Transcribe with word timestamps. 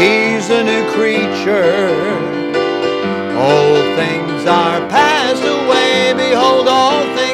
He's 0.00 0.48
a 0.48 0.64
new 0.64 0.90
creature. 0.92 1.92
Old 3.36 3.84
things 4.00 4.46
are 4.46 4.80
passed 4.88 5.44
away. 5.44 6.14
Behold, 6.16 6.68
all 6.68 7.04
things 7.14 7.29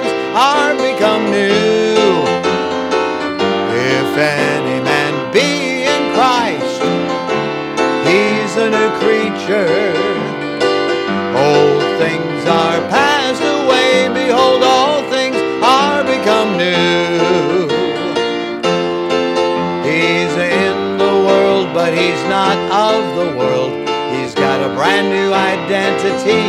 not 22.37 22.59
of 22.93 23.03
the 23.17 23.29
world. 23.39 23.73
He's 24.13 24.35
got 24.35 24.59
a 24.61 24.71
brand 24.79 25.09
new 25.09 25.33
identity. 25.33 26.45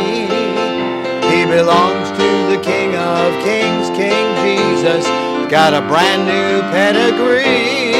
He 1.32 1.40
belongs 1.46 2.08
to 2.20 2.28
the 2.52 2.60
King 2.70 2.90
of 2.94 3.28
Kings, 3.48 3.86
King 3.96 4.26
Jesus. 4.44 5.04
Got 5.48 5.72
a 5.72 5.82
brand 5.90 6.22
new 6.34 6.60
pedigree. 6.76 7.96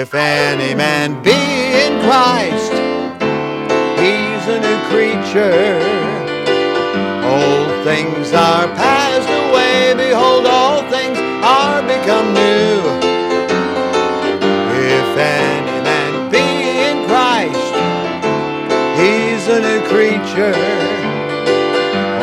If 0.00 0.12
any 0.12 0.74
man 0.74 1.22
be 1.22 1.40
in 1.84 1.92
Christ, 2.06 2.72
he's 4.02 4.44
a 4.56 4.58
new 4.66 4.80
creature. 4.90 5.78
Old 7.36 7.72
things 7.88 8.26
are 8.50 8.66
passed 8.82 9.32
away. 9.44 9.94
Behold, 9.94 10.46
all 10.46 10.82
things 10.90 11.16
are 11.58 11.80
become 11.94 12.28
new. 12.34 12.72
If 14.98 15.08
he's 19.52 19.64
a 19.64 19.80
creature. 19.88 20.54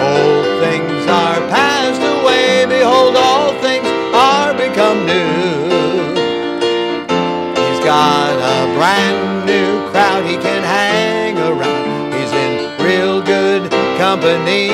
Old 0.02 0.46
things 0.64 1.06
are 1.08 1.40
passed 1.50 2.02
away. 2.02 2.66
Behold, 2.66 3.16
all 3.16 3.54
things 3.62 3.88
are 4.14 4.54
become 4.54 5.06
new. 5.06 6.10
He's 7.54 7.82
got 7.86 8.34
a 8.34 8.74
brand 8.76 9.46
new 9.46 9.90
crowd 9.92 10.26
he 10.26 10.38
can 10.38 10.64
hang 10.64 11.38
around. 11.38 12.14
He's 12.14 12.32
in 12.32 12.84
real 12.84 13.22
good 13.22 13.70
company. 13.98 14.70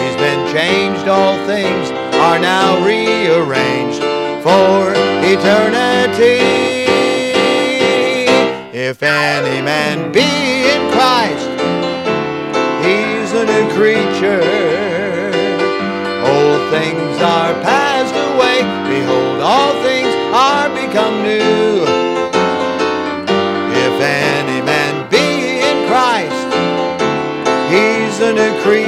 He's 0.00 0.16
been 0.16 0.52
changed. 0.52 1.08
All 1.08 1.36
things 1.46 1.90
are 2.22 2.38
now 2.38 2.84
rearranged 2.84 4.02
for 4.42 4.92
eternity. 5.24 6.40
If 8.74 9.02
any 9.02 9.62
man 9.62 10.12
be 10.12 10.20
in 10.20 10.91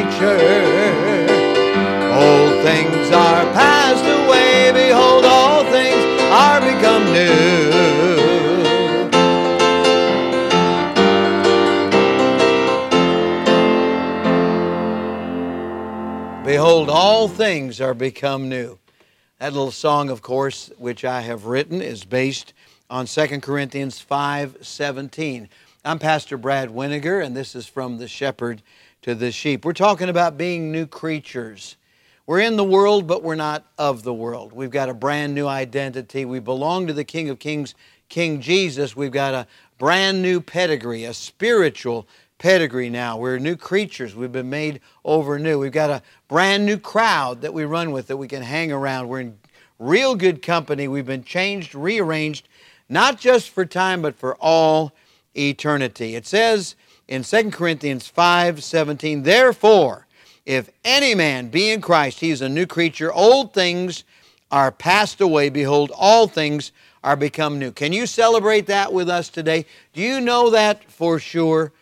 new 0.04 0.10
creature. 0.10 1.34
Old 2.12 2.62
things 2.62 3.10
are 3.10 3.44
passed 3.52 4.04
away. 4.04 4.72
Behold, 4.72 5.24
all 5.24 5.64
things 5.64 6.22
are 6.30 6.60
become 6.60 7.04
new. 7.12 7.70
Behold, 16.44 16.90
all 16.90 17.28
things 17.28 17.80
are 17.80 17.94
become 17.94 18.48
new. 18.48 18.78
That 19.38 19.52
little 19.52 19.72
song, 19.72 20.10
of 20.10 20.22
course, 20.22 20.70
which 20.78 21.04
I 21.04 21.22
have 21.22 21.46
written, 21.46 21.82
is 21.82 22.04
based 22.04 22.52
on 22.88 23.06
2 23.06 23.40
Corinthians 23.40 23.98
5 23.98 24.58
17. 24.60 25.48
I'm 25.86 25.98
Pastor 25.98 26.38
Brad 26.38 26.70
Weniger, 26.70 27.22
and 27.24 27.36
this 27.36 27.54
is 27.54 27.66
from 27.66 27.98
the 27.98 28.08
shepherd 28.08 28.62
to 29.04 29.14
the 29.14 29.30
sheep. 29.30 29.66
We're 29.66 29.74
talking 29.74 30.08
about 30.08 30.38
being 30.38 30.72
new 30.72 30.86
creatures. 30.86 31.76
We're 32.26 32.40
in 32.40 32.56
the 32.56 32.64
world, 32.64 33.06
but 33.06 33.22
we're 33.22 33.34
not 33.34 33.66
of 33.76 34.02
the 34.02 34.14
world. 34.14 34.54
We've 34.54 34.70
got 34.70 34.88
a 34.88 34.94
brand 34.94 35.34
new 35.34 35.46
identity. 35.46 36.24
We 36.24 36.38
belong 36.38 36.86
to 36.86 36.94
the 36.94 37.04
King 37.04 37.28
of 37.28 37.38
Kings, 37.38 37.74
King 38.08 38.40
Jesus. 38.40 38.96
We've 38.96 39.12
got 39.12 39.34
a 39.34 39.46
brand 39.76 40.22
new 40.22 40.40
pedigree, 40.40 41.04
a 41.04 41.12
spiritual 41.12 42.08
pedigree 42.38 42.88
now. 42.88 43.18
We're 43.18 43.36
new 43.38 43.56
creatures. 43.56 44.16
We've 44.16 44.32
been 44.32 44.48
made 44.48 44.80
over 45.04 45.38
new. 45.38 45.58
We've 45.58 45.70
got 45.70 45.90
a 45.90 46.00
brand 46.26 46.64
new 46.64 46.78
crowd 46.78 47.42
that 47.42 47.52
we 47.52 47.66
run 47.66 47.92
with 47.92 48.06
that 48.06 48.16
we 48.16 48.26
can 48.26 48.42
hang 48.42 48.72
around. 48.72 49.10
We're 49.10 49.20
in 49.20 49.38
real 49.78 50.14
good 50.14 50.40
company. 50.40 50.88
We've 50.88 51.04
been 51.04 51.24
changed, 51.24 51.74
rearranged, 51.74 52.48
not 52.88 53.20
just 53.20 53.50
for 53.50 53.66
time, 53.66 54.00
but 54.00 54.16
for 54.16 54.34
all 54.36 54.92
eternity. 55.36 56.16
It 56.16 56.26
says 56.26 56.74
in 57.08 57.22
2 57.22 57.50
Corinthians 57.50 58.06
5 58.06 58.62
17, 58.62 59.22
Therefore, 59.22 60.06
if 60.46 60.70
any 60.84 61.14
man 61.14 61.48
be 61.48 61.70
in 61.70 61.80
Christ, 61.80 62.20
he 62.20 62.30
is 62.30 62.42
a 62.42 62.48
new 62.48 62.66
creature. 62.66 63.12
Old 63.12 63.52
things 63.52 64.04
are 64.50 64.70
passed 64.70 65.20
away. 65.20 65.48
Behold, 65.48 65.90
all 65.94 66.26
things 66.26 66.72
are 67.02 67.16
become 67.16 67.58
new. 67.58 67.70
Can 67.70 67.92
you 67.92 68.06
celebrate 68.06 68.66
that 68.66 68.92
with 68.92 69.08
us 69.08 69.28
today? 69.28 69.66
Do 69.92 70.00
you 70.00 70.20
know 70.20 70.50
that 70.50 70.90
for 70.90 71.18
sure? 71.18 71.72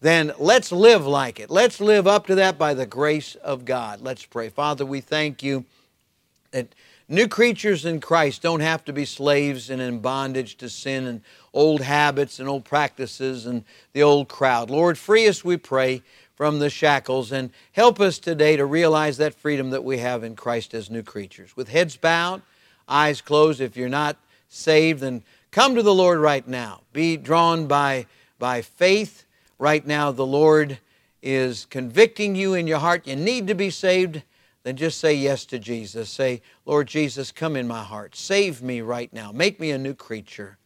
Then 0.00 0.32
let's 0.38 0.70
live 0.70 1.06
like 1.06 1.40
it. 1.40 1.50
Let's 1.50 1.80
live 1.80 2.06
up 2.06 2.26
to 2.26 2.34
that 2.36 2.58
by 2.58 2.74
the 2.74 2.86
grace 2.86 3.34
of 3.36 3.64
God. 3.64 4.02
Let's 4.02 4.24
pray. 4.24 4.50
Father, 4.50 4.84
we 4.84 5.00
thank 5.00 5.42
you 5.42 5.64
that 6.50 6.68
new 7.08 7.28
creatures 7.28 7.84
in 7.84 8.00
Christ 8.00 8.42
don't 8.42 8.60
have 8.60 8.84
to 8.86 8.92
be 8.92 9.04
slaves 9.04 9.70
and 9.70 9.80
in 9.80 10.00
bondage 10.00 10.56
to 10.56 10.68
sin 10.68 11.06
and 11.06 11.22
old 11.52 11.80
habits 11.80 12.38
and 12.38 12.48
old 12.48 12.64
practices 12.64 13.46
and 13.46 13.64
the 13.92 14.02
old 14.02 14.28
crowd. 14.28 14.70
Lord, 14.70 14.98
free 14.98 15.28
us, 15.28 15.44
we 15.44 15.56
pray, 15.56 16.02
from 16.36 16.58
the 16.58 16.70
shackles 16.70 17.32
and 17.32 17.50
help 17.72 17.98
us 17.98 18.18
today 18.18 18.56
to 18.56 18.66
realize 18.66 19.16
that 19.16 19.34
freedom 19.34 19.70
that 19.70 19.82
we 19.82 19.98
have 19.98 20.22
in 20.22 20.36
Christ 20.36 20.74
as 20.74 20.90
new 20.90 21.02
creatures. 21.02 21.56
With 21.56 21.70
heads 21.70 21.96
bowed, 21.96 22.42
eyes 22.86 23.22
closed, 23.22 23.60
if 23.60 23.76
you're 23.76 23.88
not 23.88 24.18
saved, 24.48 25.00
then 25.00 25.22
come 25.50 25.74
to 25.74 25.82
the 25.82 25.94
Lord 25.94 26.18
right 26.18 26.46
now. 26.46 26.82
Be 26.92 27.16
drawn 27.16 27.66
by, 27.66 28.06
by 28.38 28.60
faith. 28.60 29.24
Right 29.58 29.86
now, 29.86 30.12
the 30.12 30.26
Lord 30.26 30.78
is 31.22 31.64
convicting 31.70 32.36
you 32.36 32.52
in 32.52 32.66
your 32.66 32.78
heart. 32.78 33.06
You 33.06 33.16
need 33.16 33.46
to 33.46 33.54
be 33.54 33.70
saved. 33.70 34.22
Then 34.66 34.74
just 34.74 34.98
say 34.98 35.14
yes 35.14 35.44
to 35.44 35.60
Jesus. 35.60 36.10
Say, 36.10 36.42
Lord 36.64 36.88
Jesus, 36.88 37.30
come 37.30 37.54
in 37.54 37.68
my 37.68 37.84
heart. 37.84 38.16
Save 38.16 38.62
me 38.62 38.80
right 38.80 39.12
now. 39.12 39.30
Make 39.30 39.60
me 39.60 39.70
a 39.70 39.78
new 39.78 39.94
creature. 39.94 40.58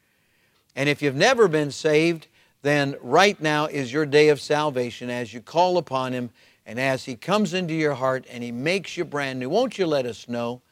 And 0.75 0.88
if 0.88 1.03
you've 1.03 1.15
never 1.15 1.49
been 1.49 1.71
saved, 1.71 2.27
then 2.62 2.97
right 3.03 3.39
now 3.43 3.66
is 3.66 3.93
your 3.93 4.06
day 4.06 4.31
of 4.31 4.41
salvation 4.41 5.10
as 5.10 5.34
you 5.34 5.43
call 5.43 5.77
upon 5.77 6.15
Him 6.15 6.31
and 6.65 6.81
as 6.81 7.05
He 7.05 7.15
comes 7.15 7.53
into 7.53 7.75
your 7.75 7.93
heart 7.93 8.25
and 8.31 8.43
He 8.43 8.53
makes 8.53 8.97
you 8.97 9.05
brand 9.05 9.39
new. 9.39 9.50
Won't 9.50 9.78
you 9.78 9.87
let 9.87 10.06
us 10.06 10.31
know? 10.31 10.62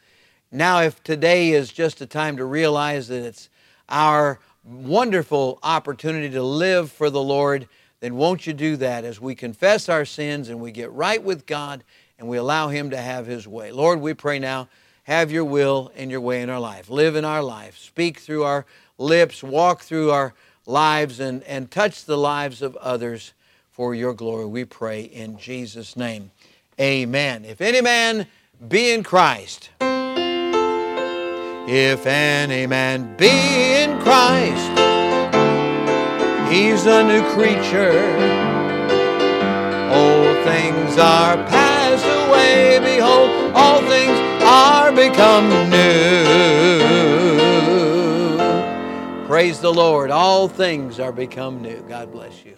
Now, 0.51 0.81
if 0.81 1.05
today 1.05 1.51
is 1.51 1.71
just 1.71 2.01
a 2.01 2.07
time 2.07 2.39
to 2.39 2.47
realize 2.47 3.09
that 3.09 3.27
it's 3.27 3.51
our 3.91 4.41
wonderful 4.65 5.59
opportunity 5.63 6.31
to 6.31 6.43
live 6.43 6.91
for 6.91 7.11
the 7.11 7.23
Lord, 7.23 7.69
then 8.01 8.17
won't 8.17 8.47
you 8.47 8.55
do 8.55 8.77
that 8.79 9.05
as 9.05 9.21
we 9.21 9.35
confess 9.35 9.91
our 9.91 10.07
sins 10.07 10.49
and 10.49 10.61
we 10.61 10.73
get 10.73 10.91
right 10.93 11.23
with 11.23 11.45
God 11.45 11.85
and 12.19 12.29
we 12.29 12.37
allow 12.37 12.69
Him 12.69 12.91
to 12.91 12.97
have 12.97 13.27
His 13.27 13.47
way? 13.47 13.73
Lord, 13.73 14.01
we 14.01 14.15
pray 14.15 14.39
now, 14.39 14.69
have 15.05 15.31
your 15.31 15.45
will 15.45 15.91
and 15.97 16.11
your 16.11 16.21
way 16.21 16.43
in 16.43 16.51
our 16.51 16.61
life. 16.61 16.91
Live 16.91 17.17
in 17.17 17.25
our 17.25 17.43
life. 17.43 17.79
Speak 17.79 18.19
through 18.19 18.45
our 18.45 18.67
lips, 18.99 19.43
walk 19.43 19.81
through 19.81 20.11
our 20.11 20.35
lives, 20.67 21.21
and, 21.21 21.43
and 21.45 21.71
touch 21.71 22.05
the 22.05 22.19
lives 22.19 22.61
of 22.63 22.77
others 22.77 23.33
for 23.71 23.95
your 23.95 24.13
glory. 24.13 24.47
We 24.47 24.65
pray 24.65 25.03
in 25.03 25.39
Jesus' 25.39 25.97
name. 25.97 26.31
Amen. 26.81 27.45
If 27.45 27.61
any 27.61 27.81
man 27.81 28.27
be 28.69 28.91
in 28.93 29.03
Christ, 29.03 29.71
if 31.71 32.07
any 32.07 32.67
man 32.67 33.17
be 33.17 33.29
in 33.29 33.99
Christ, 34.01 34.69
he's 36.51 36.87
a 36.87 37.05
new 37.05 37.23
creature. 37.35 38.17
Old 39.91 40.28
things 40.49 40.99
are 40.99 41.37
passed 41.49 42.05
away. 42.05 42.79
Behold, 42.81 43.53
all 43.55 43.81
things 43.83 44.19
are 44.43 44.91
become 44.93 45.49
new. 45.71 46.89
Praise 49.27 49.61
the 49.61 49.73
Lord. 49.73 50.11
All 50.11 50.49
things 50.49 50.99
are 50.99 51.13
become 51.13 51.61
new. 51.61 51.85
God 51.89 52.11
bless 52.11 52.45
you. 52.45 52.55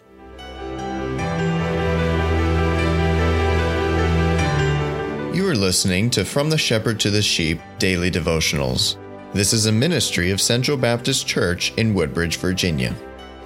You 5.35 5.49
are 5.49 5.55
listening 5.57 6.11
to 6.11 6.25
From 6.25 6.51
the 6.51 6.59
Shepherd 6.59 7.01
to 7.01 7.11
the 7.11 7.23
Sheep 7.23 7.61
Daily 7.79 8.11
Devotionals. 8.11 8.97
This 9.33 9.53
is 9.53 9.67
a 9.67 9.73
ministry 9.73 10.31
of 10.31 10.41
Central 10.41 10.77
Baptist 10.77 11.27
Church 11.27 11.73
in 11.77 11.95
Woodbridge, 11.95 12.37
Virginia. 12.37 12.95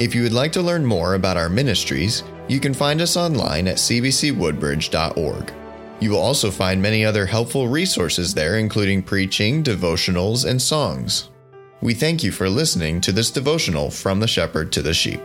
If 0.01 0.15
you 0.15 0.23
would 0.23 0.33
like 0.33 0.53
to 0.53 0.63
learn 0.63 0.85
more 0.85 1.15
about 1.15 1.37
our 1.37 1.49
ministries, 1.49 2.25
You 2.47 2.61
can 2.61 2.75
find 2.75 3.01
us 3.01 3.17
online 3.17 3.67
at 3.69 3.77
cbcwoodbridge.org. 3.77 5.53
You 6.01 6.11
will 6.11 6.19
also 6.19 6.51
find 6.51 6.83
many 6.83 7.05
other 7.05 7.25
helpful 7.25 7.69
resources 7.69 8.35
there, 8.35 8.59
including 8.59 9.03
preaching, 9.03 9.63
devotionals, 9.63 10.45
and 10.45 10.61
songs. 10.61 11.31
We 11.81 11.95
thank 11.95 12.23
you 12.23 12.33
for 12.33 12.49
listening 12.51 13.01
to 13.03 13.13
this 13.13 13.31
devotional 13.31 13.91
from 13.91 14.21
the 14.21 14.29
shepherd 14.29 14.73
to 14.73 14.83
the 14.83 14.93
sheep. 14.93 15.21